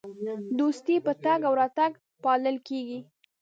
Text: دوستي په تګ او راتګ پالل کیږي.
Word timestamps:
دوستي 0.59 0.95
په 1.05 1.11
تګ 1.23 1.39
او 1.47 1.53
راتګ 1.61 1.91
پالل 2.23 2.57
کیږي. 2.67 2.99